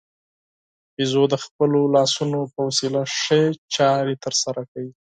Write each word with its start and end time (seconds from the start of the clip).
بیزو 0.95 1.23
د 1.33 1.35
خپلو 1.43 1.79
لاسونو 1.95 2.39
په 2.53 2.59
وسیله 2.67 3.01
ښې 3.19 3.41
چارې 3.75 4.15
ترسره 4.23 4.61
کوي. 4.71 4.91